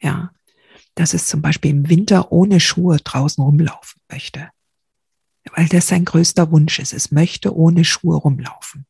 ja, 0.00 0.32
dass 0.94 1.14
es 1.14 1.26
zum 1.26 1.42
Beispiel 1.42 1.70
im 1.70 1.88
Winter 1.88 2.32
ohne 2.32 2.60
Schuhe 2.60 2.96
draußen 2.96 3.42
rumlaufen 3.42 4.00
möchte, 4.10 4.50
weil 5.54 5.68
das 5.68 5.88
sein 5.88 6.04
größter 6.04 6.50
Wunsch 6.50 6.78
ist, 6.78 6.92
es 6.92 7.10
möchte 7.10 7.54
ohne 7.54 7.84
Schuhe 7.84 8.16
rumlaufen. 8.16 8.86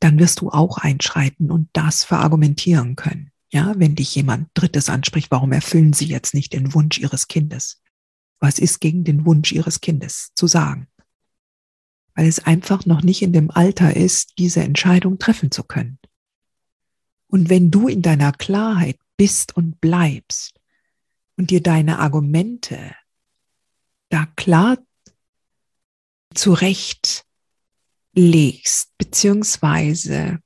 Dann 0.00 0.18
wirst 0.18 0.40
du 0.40 0.50
auch 0.50 0.78
einschreiten 0.78 1.50
und 1.50 1.68
das 1.72 2.04
verargumentieren 2.04 2.96
können. 2.96 3.30
Ja, 3.52 3.74
wenn 3.76 3.94
dich 3.94 4.14
jemand 4.14 4.48
Drittes 4.54 4.88
anspricht, 4.88 5.30
warum 5.30 5.52
erfüllen 5.52 5.92
sie 5.92 6.06
jetzt 6.06 6.32
nicht 6.34 6.54
den 6.54 6.74
Wunsch 6.74 6.98
ihres 6.98 7.28
Kindes? 7.28 7.81
Was 8.42 8.58
ist 8.58 8.80
gegen 8.80 9.04
den 9.04 9.24
Wunsch 9.24 9.52
ihres 9.52 9.80
Kindes 9.80 10.32
zu 10.34 10.46
sagen? 10.46 10.88
weil 12.14 12.26
es 12.26 12.40
einfach 12.40 12.86
noch 12.86 13.02
nicht 13.02 13.22
in 13.22 13.32
dem 13.32 13.50
Alter 13.50 13.96
ist, 13.96 14.34
diese 14.38 14.60
Entscheidung 14.60 15.18
treffen 15.18 15.50
zu 15.50 15.64
können. 15.64 15.98
Und 17.28 17.48
wenn 17.48 17.70
du 17.70 17.88
in 17.88 18.02
deiner 18.02 18.32
Klarheit 18.32 18.98
bist 19.16 19.56
und 19.56 19.80
bleibst 19.80 20.60
und 21.36 21.50
dir 21.50 21.62
deine 21.62 21.98
Argumente 21.98 22.94
da 24.10 24.26
klar 24.36 24.78
zurecht 26.34 27.24
legst, 28.14 28.90
beziehungsweise 28.98 30.40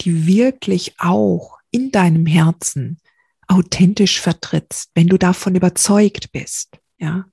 die 0.00 0.26
wirklich 0.26 0.98
auch 0.98 1.58
in 1.70 1.92
deinem 1.92 2.26
Herzen 2.26 3.00
authentisch 3.46 4.20
vertrittst, 4.20 4.90
wenn 4.94 5.06
du 5.06 5.18
davon 5.18 5.54
überzeugt 5.54 6.32
bist, 6.32 6.79
ja, 7.00 7.30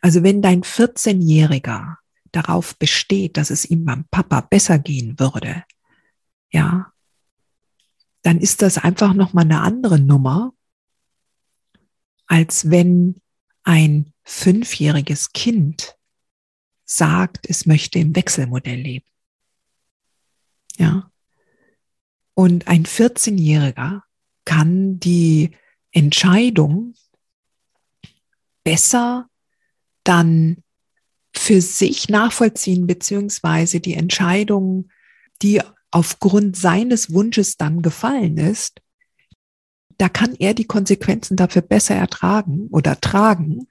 also 0.00 0.22
wenn 0.22 0.42
dein 0.42 0.62
14-Jähriger 0.62 1.96
darauf 2.32 2.76
besteht, 2.76 3.36
dass 3.36 3.50
es 3.50 3.64
ihm 3.64 3.84
beim 3.84 4.04
Papa 4.10 4.40
besser 4.40 4.78
gehen 4.78 5.18
würde, 5.18 5.64
ja, 6.50 6.92
dann 8.22 8.38
ist 8.38 8.62
das 8.62 8.78
einfach 8.78 9.14
nochmal 9.14 9.44
eine 9.44 9.60
andere 9.60 9.98
Nummer, 9.98 10.52
als 12.26 12.70
wenn 12.70 13.20
ein 13.62 14.12
fünfjähriges 14.24 15.32
Kind 15.32 15.96
sagt, 16.84 17.48
es 17.48 17.66
möchte 17.66 17.98
im 17.98 18.14
Wechselmodell 18.14 18.80
leben. 18.80 19.06
Ja. 20.76 21.10
Und 22.34 22.66
ein 22.66 22.84
14-Jähriger 22.84 24.02
kann 24.44 24.98
die 24.98 25.56
Entscheidung 25.90 26.94
besser 28.64 29.28
dann 30.04 30.62
für 31.34 31.60
sich 31.60 32.08
nachvollziehen, 32.08 32.86
beziehungsweise 32.86 33.80
die 33.80 33.94
Entscheidung, 33.94 34.90
die 35.40 35.60
aufgrund 35.90 36.56
seines 36.56 37.12
Wunsches 37.12 37.56
dann 37.56 37.82
gefallen 37.82 38.38
ist, 38.38 38.80
da 39.98 40.08
kann 40.08 40.34
er 40.38 40.54
die 40.54 40.66
Konsequenzen 40.66 41.36
dafür 41.36 41.62
besser 41.62 41.94
ertragen 41.94 42.68
oder 42.70 43.00
tragen, 43.00 43.68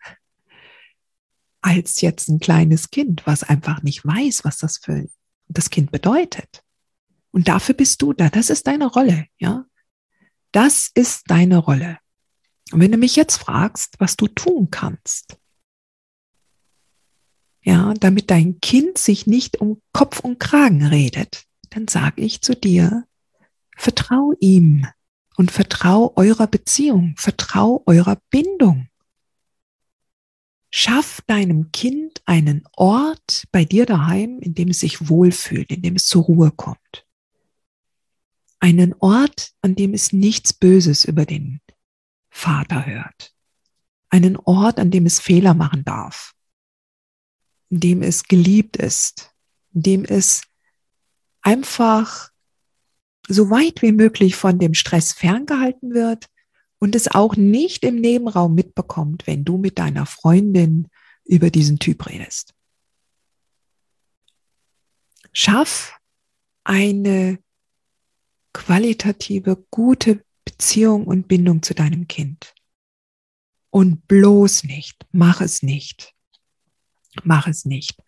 als 1.62 2.02
jetzt 2.02 2.30
ein 2.30 2.40
kleines 2.40 2.90
Kind, 2.90 3.24
was 3.26 3.44
einfach 3.44 3.84
nicht 3.84 4.06
weiß, 4.06 4.44
was 4.44 4.58
das 4.58 4.78
für 4.78 5.08
das 5.48 5.70
Kind 5.70 5.92
bedeutet. 5.92 6.64
Und 7.32 7.48
dafür 7.48 7.76
bist 7.76 8.02
du 8.02 8.14
da. 8.14 8.30
Das 8.30 8.50
ist 8.50 8.68
deine 8.68 8.88
Rolle, 8.88 9.26
ja. 9.38 9.66
Das 10.52 10.90
ist 10.94 11.24
deine 11.28 11.58
Rolle. 11.58 11.98
Und 12.72 12.80
wenn 12.80 12.92
du 12.92 12.98
mich 12.98 13.16
jetzt 13.16 13.38
fragst, 13.38 13.96
was 14.00 14.16
du 14.18 14.28
tun 14.28 14.70
kannst, 14.72 15.38
ja, 17.64 17.94
damit 18.00 18.32
dein 18.32 18.60
Kind 18.60 18.98
sich 18.98 19.28
nicht 19.28 19.62
um 19.62 19.82
Kopf 19.94 20.22
und 20.22 20.40
Kragen 20.40 20.86
redet, 20.86 21.46
dann 21.70 21.88
sage 21.88 22.22
ich 22.22 22.42
zu 22.42 22.56
dir, 22.56 23.06
vertrau 23.78 24.34
ihm 24.40 24.88
und 25.38 25.52
vertrau 25.52 26.14
eurer 26.16 26.48
Beziehung, 26.48 27.14
vertrau 27.18 27.84
eurer 27.86 28.20
Bindung. 28.30 28.88
Schaff 30.72 31.22
deinem 31.28 31.72
Kind 31.72 32.22
einen 32.26 32.64
Ort 32.74 33.46
bei 33.52 33.66
dir 33.66 33.86
daheim, 33.86 34.40
in 34.40 34.56
dem 34.56 34.70
es 34.70 34.80
sich 34.80 35.10
wohlfühlt, 35.10 35.70
in 35.70 35.82
dem 35.82 35.96
es 35.96 36.06
zur 36.06 36.24
Ruhe 36.24 36.52
kommt. 36.52 37.06
Einen 38.60 38.94
Ort, 39.00 39.52
an 39.62 39.76
dem 39.76 39.94
es 39.94 40.14
nichts 40.14 40.54
Böses 40.54 41.04
über 41.04 41.26
den 41.26 41.60
Vater 42.32 42.88
hört. 42.88 43.36
Einen 44.10 44.36
Ort, 44.38 44.80
an 44.80 44.90
dem 44.90 45.06
es 45.06 45.20
Fehler 45.20 45.54
machen 45.54 45.86
darf 45.86 46.34
in 47.72 47.80
dem 47.80 48.04
es 48.04 48.26
geliebt 48.26 48.78
ist, 48.78 49.34
in 49.74 49.84
dem 49.84 50.06
es 50.06 50.44
einfach 51.42 52.30
so 53.28 53.50
weit 53.50 53.82
wie 53.82 53.94
möglich 53.94 54.36
von 54.36 54.60
dem 54.60 54.74
Stress 54.74 55.14
ferngehalten 55.14 55.94
wird 55.94 56.28
und 56.80 56.96
es 56.96 57.08
auch 57.08 57.38
nicht 57.38 57.84
im 57.86 57.96
Nebenraum 57.96 58.54
mitbekommt, 58.54 59.26
wenn 59.26 59.46
du 59.46 59.58
mit 59.58 59.80
deiner 59.80 60.06
Freundin 60.06 60.90
über 61.24 61.50
diesen 61.50 61.80
Typ 61.80 62.08
redest. 62.08 62.54
Schaff 65.32 65.98
eine 66.66 67.40
qualitative, 68.52 69.66
gute 69.72 70.26
Beziehung 70.46 71.06
und 71.06 71.28
Bindung 71.28 71.62
zu 71.64 71.74
deinem 71.74 72.08
Kind. 72.08 72.54
Und 73.70 74.08
bloß 74.08 74.66
nicht, 74.66 75.06
mach 75.12 75.42
es 75.42 75.64
nicht, 75.64 76.14
Mach 77.24 77.48
es 77.48 77.66
nicht. 77.66 78.02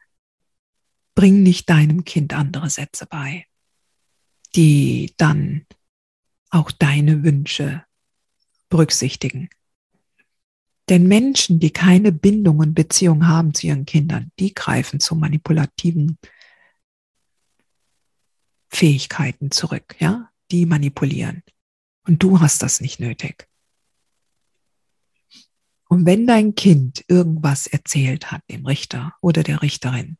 Bring 1.16 1.44
nicht 1.44 1.70
deinem 1.70 2.06
Kind 2.06 2.34
andere 2.34 2.70
Sätze 2.70 3.06
bei, 3.06 3.46
die 4.56 5.14
dann 5.18 5.66
auch 6.50 6.72
deine 6.72 7.24
Wünsche 7.24 7.86
berücksichtigen. 8.70 9.50
Denn 10.90 11.08
Menschen, 11.08 11.60
die 11.60 11.72
keine 11.72 12.12
Bindung 12.12 12.60
und 12.60 12.74
Beziehung 12.74 13.28
haben 13.28 13.54
zu 13.54 13.68
ihren 13.68 13.86
Kindern, 13.86 14.32
die 14.40 14.54
greifen 14.54 15.00
zu 15.00 15.16
manipulativen 15.16 16.18
Fähigkeiten 18.70 19.52
zurück, 19.52 19.96
ja? 20.00 20.30
Die 20.52 20.66
manipulieren. 20.66 21.44
Und 22.06 22.22
du 22.22 22.40
hast 22.40 22.62
das 22.62 22.82
nicht 22.82 23.00
nötig. 23.00 23.48
Und 25.88 26.06
wenn 26.06 26.26
dein 26.26 26.56
Kind 26.56 27.06
irgendwas 27.08 27.68
erzählt 27.68 28.32
hat, 28.32 28.42
dem 28.50 28.66
Richter 28.66 29.14
oder 29.22 29.44
der 29.44 29.62
Richterin, 29.62 30.18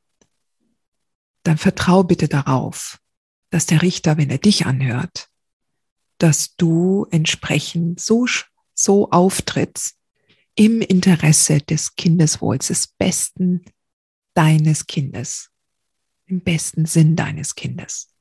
dann 1.44 1.58
vertrau 1.58 2.04
bitte 2.04 2.28
darauf, 2.28 3.00
dass 3.50 3.66
der 3.66 3.82
Richter, 3.82 4.18
wenn 4.18 4.30
er 4.30 4.38
dich 4.38 4.66
anhört, 4.66 5.30
dass 6.20 6.56
du 6.56 7.06
entsprechend 7.12 8.00
so, 8.00 8.28
so 8.74 9.10
auftrittst 9.10 9.98
im 10.56 10.82
Interesse 10.82 11.58
des 11.60 11.96
Kindeswohls, 11.96 12.68
des 12.68 12.88
besten 12.88 13.66
deines 14.34 14.86
Kindes, 14.86 15.50
im 16.28 16.42
besten 16.42 16.86
Sinn 16.86 17.16
deines 17.16 17.56
Kindes. 17.56 18.13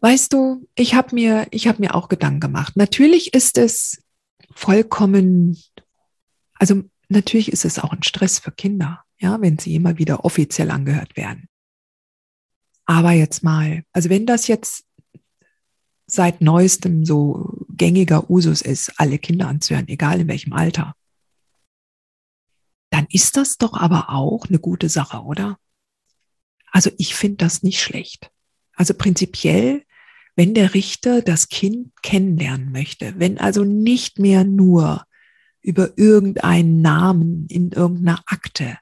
Weißt 0.00 0.32
du, 0.32 0.66
ich 0.74 0.94
habe 0.94 1.14
mir, 1.14 1.46
ich 1.50 1.66
mir 1.78 1.94
auch 1.94 2.08
Gedanken 2.08 2.40
gemacht. 2.40 2.76
Natürlich 2.76 3.34
ist 3.34 3.58
es 3.58 4.02
vollkommen, 4.54 5.62
also 6.54 6.82
natürlich 7.08 7.52
ist 7.52 7.64
es 7.64 7.78
auch 7.78 7.92
ein 7.92 8.02
Stress 8.02 8.38
für 8.38 8.50
Kinder. 8.50 9.04
Ja, 9.18 9.40
wenn 9.42 9.58
sie 9.58 9.74
immer 9.74 9.98
wieder 9.98 10.24
offiziell 10.24 10.70
angehört 10.70 11.16
werden. 11.16 11.46
Aber 12.86 13.12
jetzt 13.12 13.44
mal, 13.44 13.84
also 13.92 14.08
wenn 14.08 14.24
das 14.24 14.46
jetzt 14.46 14.84
seit 16.06 16.40
neuestem 16.40 17.04
so 17.04 17.66
gängiger 17.68 18.30
Usus 18.30 18.62
ist, 18.62 18.98
alle 18.98 19.18
Kinder 19.18 19.48
anzuhören, 19.48 19.88
egal 19.88 20.20
in 20.20 20.28
welchem 20.28 20.54
Alter, 20.54 20.94
dann 22.90 23.06
ist 23.10 23.36
das 23.36 23.58
doch 23.58 23.74
aber 23.74 24.10
auch 24.10 24.46
eine 24.48 24.58
gute 24.58 24.88
Sache, 24.88 25.20
oder? 25.20 25.58
Also 26.72 26.90
ich 26.98 27.14
finde 27.14 27.36
das 27.36 27.62
nicht 27.62 27.80
schlecht. 27.80 28.30
Also 28.74 28.94
prinzipiell, 28.94 29.84
wenn 30.36 30.54
der 30.54 30.74
Richter 30.74 31.22
das 31.22 31.48
Kind 31.48 31.92
kennenlernen 32.02 32.72
möchte, 32.72 33.14
wenn 33.18 33.38
also 33.38 33.64
nicht 33.64 34.18
mehr 34.18 34.44
nur 34.44 35.04
über 35.60 35.98
irgendeinen 35.98 36.80
Namen 36.80 37.46
in 37.48 37.72
irgendeiner 37.72 38.22
Akte 38.26 38.78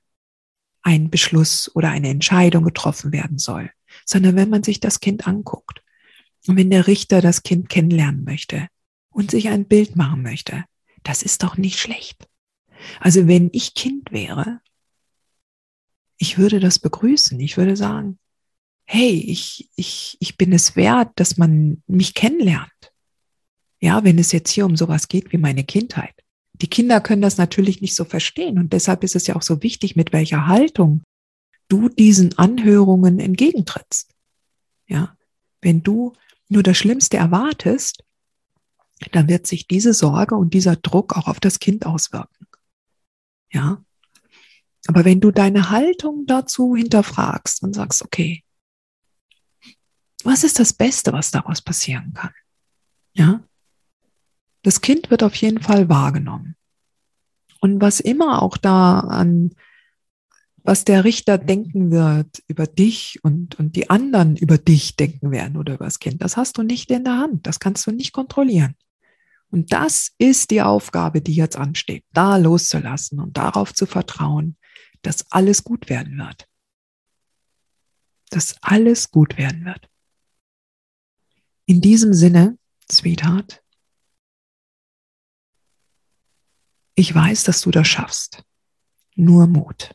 ein 0.82 1.10
Beschluss 1.10 1.70
oder 1.74 1.90
eine 1.90 2.08
Entscheidung 2.08 2.64
getroffen 2.64 3.12
werden 3.12 3.38
soll, 3.38 3.70
sondern 4.04 4.36
wenn 4.36 4.50
man 4.50 4.62
sich 4.62 4.80
das 4.80 5.00
Kind 5.00 5.26
anguckt 5.26 5.82
und 6.46 6.56
wenn 6.56 6.70
der 6.70 6.86
Richter 6.86 7.20
das 7.20 7.42
Kind 7.42 7.68
kennenlernen 7.68 8.24
möchte 8.24 8.68
und 9.10 9.30
sich 9.30 9.48
ein 9.48 9.66
Bild 9.66 9.96
machen 9.96 10.22
möchte, 10.22 10.64
das 11.02 11.22
ist 11.22 11.42
doch 11.42 11.56
nicht 11.56 11.78
schlecht. 11.78 12.28
Also 13.00 13.26
wenn 13.26 13.50
ich 13.52 13.74
Kind 13.74 14.12
wäre, 14.12 14.60
ich 16.18 16.36
würde 16.36 16.60
das 16.60 16.78
begrüßen. 16.78 17.38
Ich 17.40 17.56
würde 17.56 17.76
sagen, 17.76 18.18
hey, 18.90 19.22
ich, 19.28 19.68
ich, 19.76 20.16
ich 20.18 20.38
bin 20.38 20.50
es 20.50 20.74
wert, 20.74 21.10
dass 21.16 21.36
man 21.36 21.82
mich 21.86 22.14
kennenlernt. 22.14 22.70
Ja, 23.80 24.02
wenn 24.02 24.18
es 24.18 24.32
jetzt 24.32 24.50
hier 24.50 24.64
um 24.64 24.78
sowas 24.78 25.08
geht 25.08 25.30
wie 25.30 25.36
meine 25.36 25.62
Kindheit. 25.62 26.14
Die 26.54 26.68
Kinder 26.68 27.02
können 27.02 27.20
das 27.20 27.36
natürlich 27.36 27.82
nicht 27.82 27.94
so 27.94 28.04
verstehen 28.06 28.58
und 28.58 28.72
deshalb 28.72 29.04
ist 29.04 29.14
es 29.14 29.26
ja 29.26 29.36
auch 29.36 29.42
so 29.42 29.62
wichtig, 29.62 29.94
mit 29.94 30.14
welcher 30.14 30.46
Haltung 30.46 31.02
du 31.68 31.90
diesen 31.90 32.38
Anhörungen 32.38 33.20
entgegentrittst. 33.20 34.10
Ja, 34.86 35.14
wenn 35.60 35.82
du 35.82 36.14
nur 36.48 36.62
das 36.62 36.78
Schlimmste 36.78 37.18
erwartest, 37.18 38.02
dann 39.12 39.28
wird 39.28 39.46
sich 39.46 39.68
diese 39.68 39.92
Sorge 39.92 40.34
und 40.34 40.54
dieser 40.54 40.76
Druck 40.76 41.14
auch 41.14 41.28
auf 41.28 41.40
das 41.40 41.58
Kind 41.58 41.84
auswirken. 41.84 42.46
Ja. 43.52 43.84
Aber 44.86 45.04
wenn 45.04 45.20
du 45.20 45.30
deine 45.30 45.68
Haltung 45.68 46.24
dazu 46.26 46.74
hinterfragst 46.74 47.62
und 47.62 47.74
sagst, 47.74 48.02
okay, 48.02 48.42
was 50.28 50.44
ist 50.44 50.58
das 50.58 50.74
Beste, 50.74 51.12
was 51.12 51.30
daraus 51.30 51.62
passieren 51.62 52.12
kann? 52.12 52.32
Ja. 53.14 53.40
Das 54.62 54.82
Kind 54.82 55.10
wird 55.10 55.22
auf 55.22 55.34
jeden 55.36 55.62
Fall 55.62 55.88
wahrgenommen. 55.88 56.54
Und 57.60 57.80
was 57.80 57.98
immer 57.98 58.42
auch 58.42 58.58
da 58.58 59.00
an, 59.00 59.54
was 60.58 60.84
der 60.84 61.04
Richter 61.04 61.38
denken 61.38 61.90
wird 61.90 62.42
über 62.46 62.66
dich 62.66 63.18
und, 63.22 63.58
und 63.58 63.74
die 63.74 63.88
anderen 63.88 64.36
über 64.36 64.58
dich 64.58 64.96
denken 64.96 65.30
werden 65.30 65.56
oder 65.56 65.74
über 65.74 65.86
das 65.86 65.98
Kind, 65.98 66.22
das 66.22 66.36
hast 66.36 66.58
du 66.58 66.62
nicht 66.62 66.90
in 66.90 67.04
der 67.04 67.16
Hand. 67.16 67.46
Das 67.46 67.58
kannst 67.58 67.86
du 67.86 67.90
nicht 67.90 68.12
kontrollieren. 68.12 68.74
Und 69.50 69.72
das 69.72 70.12
ist 70.18 70.50
die 70.50 70.60
Aufgabe, 70.60 71.22
die 71.22 71.34
jetzt 71.34 71.56
ansteht, 71.56 72.04
da 72.12 72.36
loszulassen 72.36 73.18
und 73.18 73.38
darauf 73.38 73.72
zu 73.72 73.86
vertrauen, 73.86 74.58
dass 75.00 75.24
alles 75.32 75.64
gut 75.64 75.88
werden 75.88 76.18
wird. 76.18 76.46
Dass 78.28 78.56
alles 78.60 79.10
gut 79.10 79.38
werden 79.38 79.64
wird. 79.64 79.87
In 81.70 81.82
diesem 81.82 82.14
Sinne, 82.14 82.56
Sweetheart, 82.90 83.62
ich 86.94 87.14
weiß, 87.14 87.44
dass 87.44 87.60
du 87.60 87.70
das 87.70 87.86
schaffst. 87.86 88.42
Nur 89.16 89.46
Mut. 89.46 89.94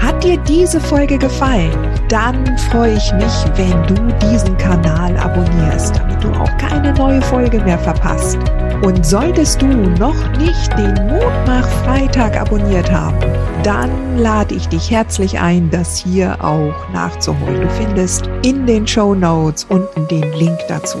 Hat 0.00 0.24
dir 0.24 0.38
diese 0.44 0.80
Folge 0.80 1.18
gefallen? 1.18 1.96
dann 2.08 2.56
freue 2.70 2.96
ich 2.96 3.12
mich, 3.14 3.34
wenn 3.56 3.82
du 3.86 4.28
diesen 4.28 4.56
Kanal 4.56 5.16
abonnierst, 5.16 5.96
damit 5.96 6.22
du 6.22 6.30
auch 6.32 6.56
keine 6.56 6.92
neue 6.94 7.20
Folge 7.22 7.60
mehr 7.60 7.78
verpasst. 7.78 8.38
Und 8.82 9.04
solltest 9.04 9.60
du 9.62 9.66
noch 9.66 10.38
nicht 10.38 10.72
den 10.78 10.94
Mutmach 11.08 11.68
Freitag 11.84 12.36
abonniert 12.36 12.90
haben, 12.90 13.18
dann 13.66 14.18
lade 14.18 14.54
ich 14.54 14.68
dich 14.68 14.92
herzlich 14.92 15.40
ein, 15.40 15.68
das 15.70 15.98
hier 15.98 16.36
auch 16.40 16.88
nachzuholen. 16.92 17.62
Du 17.62 17.70
findest 17.70 18.30
in 18.42 18.64
den 18.64 18.86
Show 18.86 19.12
Notes 19.12 19.64
unten 19.64 20.06
den 20.06 20.32
Link 20.34 20.56
dazu. 20.68 21.00